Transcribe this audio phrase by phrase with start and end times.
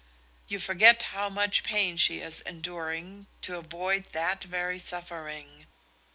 [0.47, 5.67] You forget how much pain she is enduring to avoid that very suffering.